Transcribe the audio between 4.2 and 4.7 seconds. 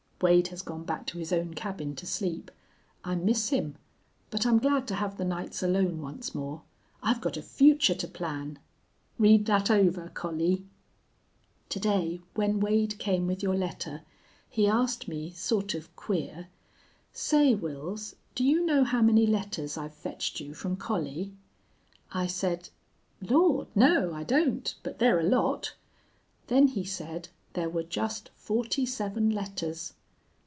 But I'm